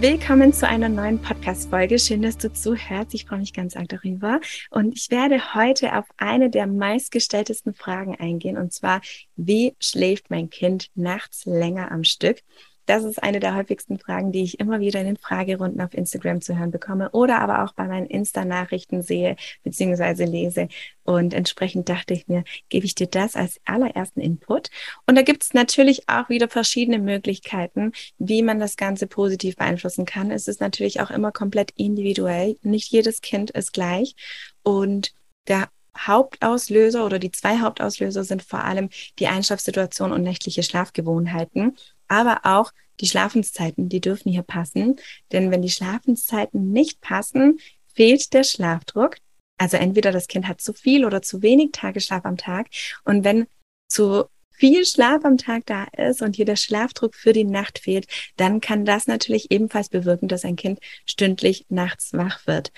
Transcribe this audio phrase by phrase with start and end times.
[0.00, 2.00] Willkommen zu einer neuen Podcast-Folge.
[2.00, 3.14] Schön, dass du zuhörst.
[3.14, 4.40] Ich freue mich ganz arg darüber.
[4.70, 8.58] Und ich werde heute auf eine der meistgestelltesten Fragen eingehen.
[8.58, 9.00] Und zwar,
[9.36, 12.40] wie schläft mein Kind nachts länger am Stück?
[12.86, 16.40] Das ist eine der häufigsten Fragen, die ich immer wieder in den Fragerunden auf Instagram
[16.40, 20.24] zu hören bekomme oder aber auch bei meinen Insta-Nachrichten sehe bzw.
[20.24, 20.68] lese.
[21.02, 24.70] Und entsprechend dachte ich mir, gebe ich dir das als allerersten Input.
[25.06, 30.06] Und da gibt es natürlich auch wieder verschiedene Möglichkeiten, wie man das Ganze positiv beeinflussen
[30.06, 30.30] kann.
[30.30, 32.56] Es ist natürlich auch immer komplett individuell.
[32.62, 34.14] Nicht jedes Kind ist gleich.
[34.62, 35.12] Und
[35.46, 38.88] der Hauptauslöser oder die zwei Hauptauslöser sind vor allem
[39.18, 41.76] die Einschlafsituation und nächtliche Schlafgewohnheiten
[42.08, 44.96] aber auch die Schlafenszeiten, die dürfen hier passen.
[45.32, 47.58] Denn wenn die Schlafenszeiten nicht passen,
[47.92, 49.16] fehlt der Schlafdruck.
[49.56, 52.68] Also entweder das Kind hat zu viel oder zu wenig Tagesschlaf am Tag.
[53.04, 53.46] Und wenn
[53.88, 58.06] zu viel Schlaf am Tag da ist und hier der Schlafdruck für die Nacht fehlt,
[58.36, 62.72] dann kann das natürlich ebenfalls bewirken, dass ein Kind stündlich nachts wach wird.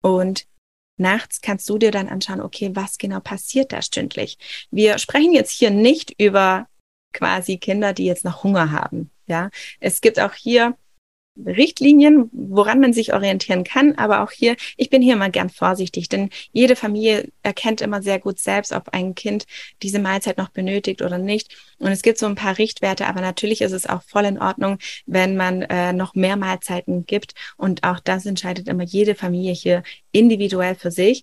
[0.00, 0.46] Und
[0.96, 4.38] nachts kannst du dir dann anschauen, okay, was genau passiert da stündlich?
[4.70, 6.66] Wir sprechen jetzt hier nicht über
[7.12, 9.10] quasi Kinder, die jetzt noch Hunger haben.
[9.26, 10.76] Ja, es gibt auch hier
[11.46, 13.94] Richtlinien, woran man sich orientieren kann.
[13.96, 18.18] Aber auch hier, ich bin hier mal gern vorsichtig, denn jede Familie erkennt immer sehr
[18.18, 19.46] gut selbst, ob ein Kind
[19.82, 21.56] diese Mahlzeit noch benötigt oder nicht.
[21.78, 24.78] Und es gibt so ein paar Richtwerte, aber natürlich ist es auch voll in Ordnung,
[25.06, 27.34] wenn man äh, noch mehr Mahlzeiten gibt.
[27.56, 31.22] Und auch das entscheidet immer jede Familie hier individuell für sich.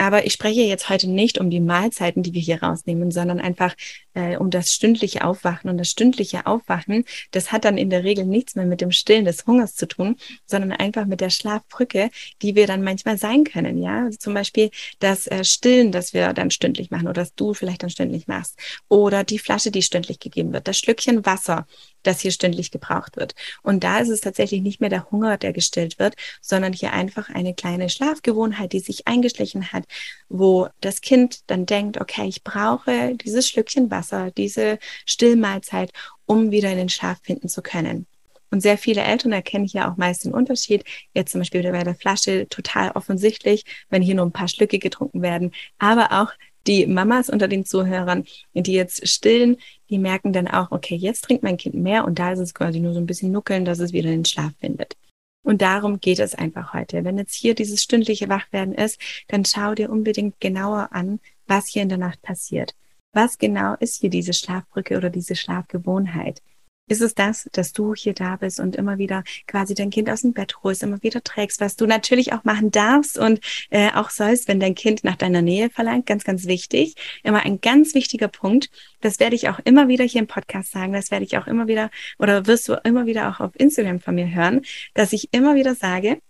[0.00, 3.74] Aber ich spreche jetzt heute nicht um die Mahlzeiten, die wir hier rausnehmen, sondern einfach
[4.14, 5.68] äh, um das stündliche Aufwachen.
[5.68, 9.26] Und das stündliche Aufwachen, das hat dann in der Regel nichts mehr mit dem Stillen
[9.26, 10.16] des Hungers zu tun,
[10.46, 12.08] sondern einfach mit der Schlafbrücke,
[12.40, 13.76] die wir dann manchmal sein können.
[13.76, 17.52] Ja, also zum Beispiel das äh, Stillen, das wir dann stündlich machen oder das du
[17.52, 18.56] vielleicht dann stündlich machst
[18.88, 21.66] oder die Flasche, die stündlich gegeben wird, das Schlückchen Wasser,
[22.02, 23.34] das hier stündlich gebraucht wird.
[23.62, 27.28] Und da ist es tatsächlich nicht mehr der Hunger, der gestillt wird, sondern hier einfach
[27.28, 29.84] eine kleine Schlafgewohnheit, die sich eingeschlichen hat,
[30.28, 35.92] wo das Kind dann denkt, okay, ich brauche dieses Schlückchen Wasser, diese Stillmahlzeit,
[36.26, 38.06] um wieder in den Schlaf finden zu können.
[38.50, 40.84] Und sehr viele Eltern erkennen hier auch meist den Unterschied.
[41.14, 45.22] Jetzt zum Beispiel bei der Flasche total offensichtlich, wenn hier nur ein paar Schlücke getrunken
[45.22, 45.52] werden.
[45.78, 46.32] Aber auch
[46.66, 48.24] die Mamas unter den Zuhörern,
[48.54, 49.56] die jetzt stillen,
[49.88, 52.80] die merken dann auch, okay, jetzt trinkt mein Kind mehr und da ist es quasi
[52.80, 54.96] nur so ein bisschen nuckeln, dass es wieder den Schlaf findet.
[55.42, 57.04] Und darum geht es einfach heute.
[57.04, 61.82] Wenn jetzt hier dieses stündliche Wachwerden ist, dann schau dir unbedingt genauer an, was hier
[61.82, 62.74] in der Nacht passiert.
[63.12, 66.42] Was genau ist hier diese Schlafbrücke oder diese Schlafgewohnheit?
[66.90, 70.22] Ist es das, dass du hier da bist und immer wieder quasi dein Kind aus
[70.22, 73.40] dem Bett holst, immer wieder trägst, was du natürlich auch machen darfst und
[73.70, 76.06] äh, auch sollst, wenn dein Kind nach deiner Nähe verlangt.
[76.06, 76.96] Ganz, ganz wichtig.
[77.22, 78.70] Immer ein ganz wichtiger Punkt.
[79.00, 80.92] Das werde ich auch immer wieder hier im Podcast sagen.
[80.92, 84.16] Das werde ich auch immer wieder oder wirst du immer wieder auch auf Instagram von
[84.16, 84.62] mir hören,
[84.94, 86.20] dass ich immer wieder sage,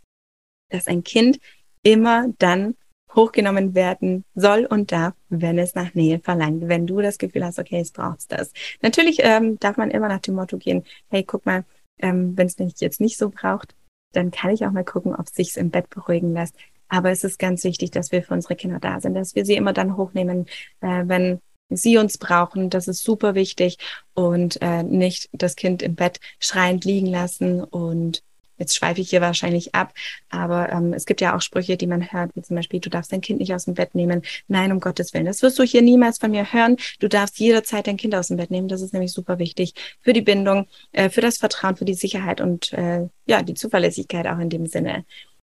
[0.69, 1.39] dass ein Kind
[1.83, 2.77] immer dann
[3.15, 6.69] hochgenommen werden soll und darf, wenn es nach Nähe verlangt.
[6.69, 8.53] Wenn du das Gefühl hast, okay, es brauchst das.
[8.83, 11.65] Natürlich ähm, darf man immer nach dem Motto gehen, hey, guck mal,
[11.99, 13.75] ähm, wenn es mich jetzt nicht so braucht,
[14.13, 16.55] dann kann ich auch mal gucken, ob es sich im Bett beruhigen lässt.
[16.89, 19.55] Aber es ist ganz wichtig, dass wir für unsere Kinder da sind, dass wir sie
[19.55, 20.47] immer dann hochnehmen,
[20.81, 22.69] äh, wenn sie uns brauchen.
[22.69, 23.79] Das ist super wichtig
[24.15, 28.23] und äh, nicht das Kind im Bett schreiend liegen lassen und
[28.61, 29.95] Jetzt schweife ich hier wahrscheinlich ab,
[30.29, 33.11] aber ähm, es gibt ja auch Sprüche, die man hört, wie zum Beispiel, du darfst
[33.11, 34.21] dein Kind nicht aus dem Bett nehmen.
[34.49, 35.25] Nein, um Gottes Willen.
[35.25, 36.77] Das wirst du hier niemals von mir hören.
[36.99, 38.69] Du darfst jederzeit dein Kind aus dem Bett nehmen.
[38.69, 39.73] Das ist nämlich super wichtig
[40.03, 44.27] für die Bindung, äh, für das Vertrauen, für die Sicherheit und äh, ja, die Zuverlässigkeit
[44.27, 45.07] auch in dem Sinne.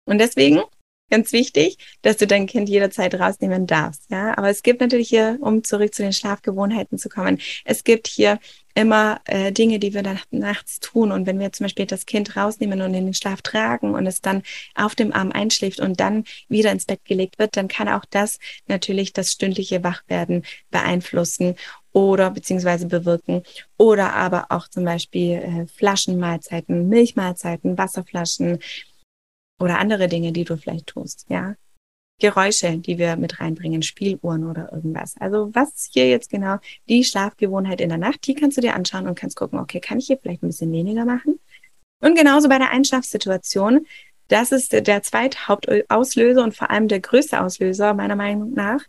[0.05, 0.61] Und deswegen
[1.09, 4.09] ganz wichtig, dass du dein Kind jederzeit rausnehmen darfst.
[4.09, 8.07] Ja, aber es gibt natürlich hier, um zurück zu den Schlafgewohnheiten zu kommen, es gibt
[8.07, 8.39] hier
[8.77, 11.11] immer äh, Dinge, die wir dann nachts tun.
[11.11, 14.21] Und wenn wir zum Beispiel das Kind rausnehmen und in den Schlaf tragen und es
[14.21, 14.43] dann
[14.75, 18.37] auf dem Arm einschläft und dann wieder ins Bett gelegt wird, dann kann auch das
[18.67, 21.55] natürlich das stündliche Wachwerden beeinflussen
[21.91, 23.41] oder beziehungsweise bewirken.
[23.77, 28.59] Oder aber auch zum Beispiel äh, Flaschenmahlzeiten, Milchmahlzeiten, Wasserflaschen,
[29.59, 31.55] oder andere Dinge, die du vielleicht tust, ja.
[32.19, 35.15] Geräusche, die wir mit reinbringen, Spieluhren oder irgendwas.
[35.19, 36.57] Also was hier jetzt genau
[36.89, 39.99] die Schlafgewohnheit in der Nacht, die kannst du dir anschauen und kannst gucken, okay, kann
[39.99, 41.39] ich hier vielleicht ein bisschen weniger machen?
[41.99, 43.85] Und genauso bei der Einschlafsituation,
[44.27, 48.81] das ist der zweite Hauptauslöser und vor allem der größte Auslöser meiner Meinung nach.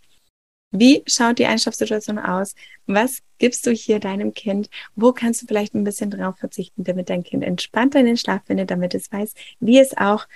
[0.70, 2.54] Wie schaut die Einschlafsituation aus?
[2.86, 4.68] Was gibst du hier deinem Kind?
[4.94, 8.42] Wo kannst du vielleicht ein bisschen drauf verzichten, damit dein Kind entspannter in den Schlaf
[8.44, 10.26] findet, damit es weiß, wie es auch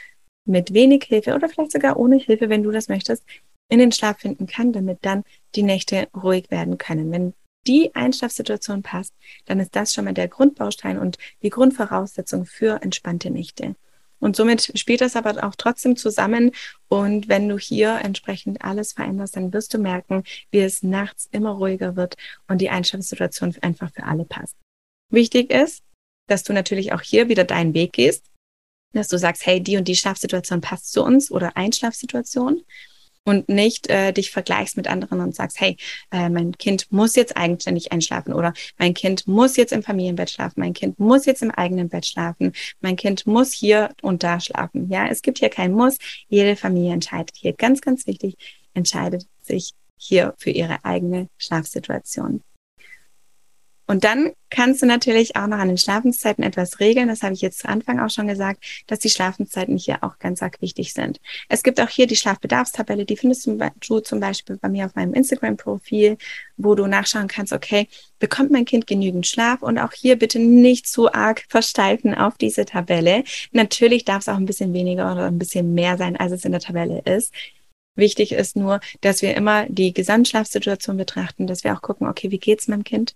[0.44, 3.24] mit wenig Hilfe oder vielleicht sogar ohne Hilfe, wenn du das möchtest,
[3.68, 5.24] in den Schlaf finden kann, damit dann
[5.54, 7.10] die Nächte ruhig werden können.
[7.10, 7.34] Wenn
[7.66, 9.14] die Einschlafsituation passt,
[9.46, 13.76] dann ist das schon mal der Grundbaustein und die Grundvoraussetzung für entspannte Nächte.
[14.18, 16.52] Und somit spielt das aber auch trotzdem zusammen.
[16.88, 20.22] Und wenn du hier entsprechend alles veränderst, dann wirst du merken,
[20.52, 22.16] wie es nachts immer ruhiger wird
[22.46, 24.56] und die Einschlafsituation einfach für alle passt.
[25.10, 25.82] Wichtig ist,
[26.28, 28.31] dass du natürlich auch hier wieder deinen Weg gehst,
[28.92, 32.62] dass du sagst, hey, die und die Schlafsituation passt zu uns oder Einschlafsituation
[33.24, 35.76] und nicht äh, dich vergleichst mit anderen und sagst, hey,
[36.10, 40.60] äh, mein Kind muss jetzt eigenständig einschlafen oder mein Kind muss jetzt im Familienbett schlafen,
[40.60, 44.90] mein Kind muss jetzt im eigenen Bett schlafen, mein Kind muss hier und da schlafen.
[44.90, 45.98] Ja, es gibt hier kein Muss.
[46.28, 48.36] Jede Familie entscheidet hier ganz, ganz wichtig,
[48.74, 52.42] entscheidet sich hier für ihre eigene Schlafsituation.
[53.92, 57.08] Und dann kannst du natürlich auch noch an den Schlafenszeiten etwas regeln.
[57.08, 60.40] Das habe ich jetzt zu Anfang auch schon gesagt, dass die Schlafenszeiten hier auch ganz
[60.40, 61.20] arg wichtig sind.
[61.50, 65.12] Es gibt auch hier die Schlafbedarfstabelle, die findest du zum Beispiel bei mir auf meinem
[65.12, 66.16] Instagram-Profil,
[66.56, 67.86] wo du nachschauen kannst, okay,
[68.18, 69.60] bekommt mein Kind genügend Schlaf?
[69.60, 73.24] Und auch hier bitte nicht zu arg versteifen auf diese Tabelle.
[73.50, 76.52] Natürlich darf es auch ein bisschen weniger oder ein bisschen mehr sein, als es in
[76.52, 77.34] der Tabelle ist.
[77.94, 82.38] Wichtig ist nur, dass wir immer die Gesamtschlafsituation betrachten, dass wir auch gucken, okay, wie
[82.38, 83.14] geht's meinem Kind?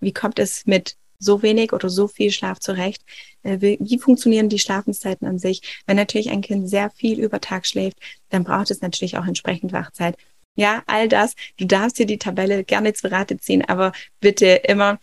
[0.00, 3.02] Wie kommt es mit so wenig oder so viel Schlaf zurecht?
[3.42, 5.82] Äh, wie funktionieren die Schlafenszeiten an sich?
[5.86, 7.98] Wenn natürlich ein Kind sehr viel über Tag schläft,
[8.28, 10.16] dann braucht es natürlich auch entsprechend Wachzeit.
[10.56, 11.34] Ja, all das.
[11.58, 14.98] Du darfst dir die Tabelle gerne zu Rate ziehen, aber bitte immer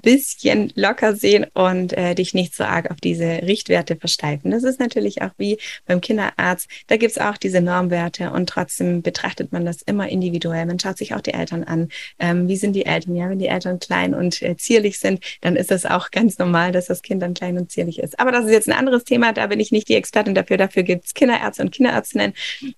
[0.00, 4.50] bisschen locker sehen und äh, dich nicht so arg auf diese Richtwerte versteifen.
[4.50, 6.68] Das ist natürlich auch wie beim Kinderarzt.
[6.86, 10.66] Da gibt's auch diese Normwerte und trotzdem betrachtet man das immer individuell.
[10.66, 11.88] Man schaut sich auch die Eltern an.
[12.18, 13.14] Ähm, wie sind die Eltern?
[13.16, 16.72] Ja, wenn die Eltern klein und äh, zierlich sind, dann ist das auch ganz normal,
[16.72, 18.18] dass das Kind dann klein und zierlich ist.
[18.18, 19.32] Aber das ist jetzt ein anderes Thema.
[19.32, 20.56] Da bin ich nicht die Expertin dafür.
[20.56, 22.34] Dafür gibt's Kinderärzte und Kinderärztinnen.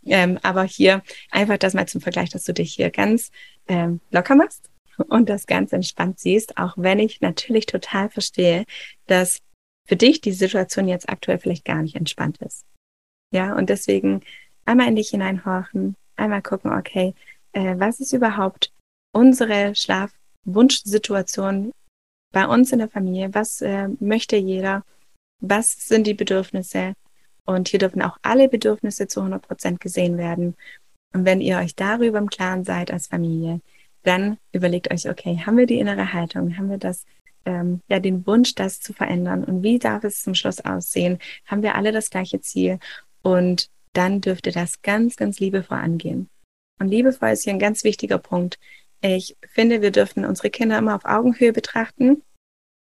[0.07, 3.31] Ähm, aber hier einfach das mal zum Vergleich, dass du dich hier ganz
[3.69, 8.65] ähm, locker machst und das ganz entspannt siehst, auch wenn ich natürlich total verstehe,
[9.07, 9.41] dass
[9.87, 12.65] für dich die Situation jetzt aktuell vielleicht gar nicht entspannt ist.
[13.33, 14.23] Ja, und deswegen
[14.65, 17.15] einmal in dich hineinhorchen, einmal gucken, okay,
[17.53, 18.73] äh, was ist überhaupt
[19.13, 21.73] unsere Schlafwunschsituation
[22.33, 23.33] bei uns in der Familie?
[23.33, 24.85] Was äh, möchte jeder?
[25.41, 26.95] Was sind die Bedürfnisse?
[27.47, 30.57] Und hier dürfen auch alle Bedürfnisse zu 100 Prozent gesehen werden.
[31.13, 33.61] Und wenn ihr euch darüber im Klaren seid als Familie,
[34.05, 37.05] dann überlegt euch, okay, haben wir die innere Haltung, haben wir das,
[37.45, 41.19] ähm, ja, den Wunsch, das zu verändern und wie darf es zum Schluss aussehen?
[41.47, 42.79] Haben wir alle das gleiche Ziel?
[43.23, 46.29] Und dann dürfte das ganz, ganz liebevoll angehen.
[46.81, 48.59] Und liebevoll ist hier ein ganz wichtiger Punkt.
[49.01, 52.23] Ich finde, wir dürfen unsere Kinder immer auf Augenhöhe betrachten,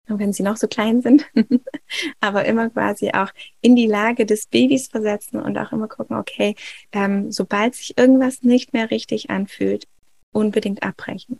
[0.09, 1.29] auch wenn sie noch so klein sind,
[2.19, 3.31] aber immer quasi auch
[3.61, 6.55] in die Lage des Babys versetzen und auch immer gucken, okay,
[6.91, 9.87] ähm, sobald sich irgendwas nicht mehr richtig anfühlt,
[10.33, 11.39] unbedingt abbrechen.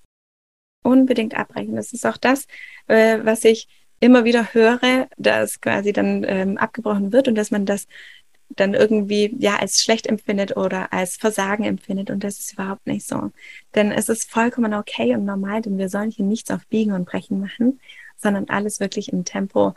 [0.84, 1.76] Unbedingt abbrechen.
[1.76, 2.46] Das ist auch das,
[2.88, 3.68] äh, was ich
[4.00, 7.88] immer wieder höre, dass quasi dann ähm, abgebrochen wird und dass man das
[8.50, 13.08] dann irgendwie ja als schlecht empfindet oder als Versagen empfindet und das ist überhaupt nicht
[13.08, 13.32] so.
[13.76, 17.06] Denn es ist vollkommen okay und normal, denn wir sollen hier nichts auf Biegen und
[17.06, 17.80] Brechen machen,
[18.18, 19.74] sondern alles wirklich im Tempo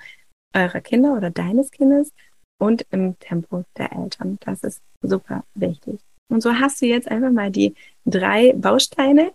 [0.55, 2.13] eurer Kinder oder deines Kindes
[2.59, 4.39] und im Tempo der Eltern.
[4.41, 6.01] Das ist super wichtig.
[6.29, 9.33] Und so hast du jetzt einfach mal die drei Bausteine,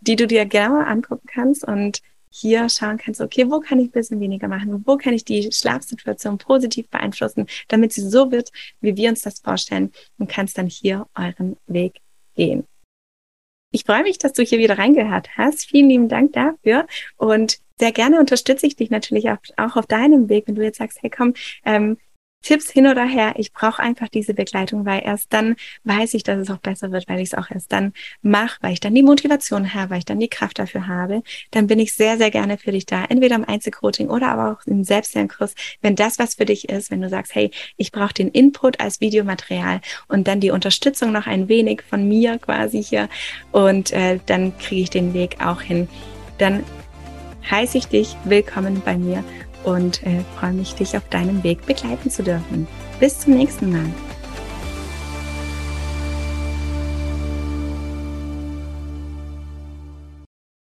[0.00, 2.00] die du dir genauer angucken kannst und
[2.30, 4.82] hier schauen kannst, okay, wo kann ich ein bisschen weniger machen?
[4.84, 8.50] Wo kann ich die Schlafsituation positiv beeinflussen, damit sie so wird,
[8.80, 12.00] wie wir uns das vorstellen und kannst dann hier euren Weg
[12.34, 12.66] gehen.
[13.70, 15.66] Ich freue mich, dass du hier wieder reingehört hast.
[15.66, 16.86] Vielen lieben Dank dafür
[17.16, 21.02] und sehr gerne unterstütze ich dich natürlich auch, auf deinem Weg, wenn du jetzt sagst,
[21.02, 21.98] hey komm, ähm,
[22.44, 23.34] Tipps hin oder her.
[23.36, 27.08] Ich brauche einfach diese Begleitung, weil erst dann weiß ich, dass es auch besser wird,
[27.08, 30.04] weil ich es auch erst dann mache, weil ich dann die Motivation habe, weil ich
[30.04, 31.22] dann die Kraft dafür habe.
[31.50, 33.04] Dann bin ich sehr, sehr gerne für dich da.
[33.04, 35.54] Entweder im Einzelcoaching oder aber auch im Selbstlernkurs.
[35.80, 39.00] Wenn das was für dich ist, wenn du sagst, hey, ich brauche den Input als
[39.00, 43.08] Videomaterial und dann die Unterstützung noch ein wenig von mir quasi hier
[43.52, 45.88] und äh, dann kriege ich den Weg auch hin.
[46.38, 46.62] Dann
[47.50, 49.24] heiße ich dich willkommen bei mir
[49.64, 52.66] und äh, freue mich, dich auf deinem Weg begleiten zu dürfen.
[53.00, 53.90] Bis zum nächsten Mal.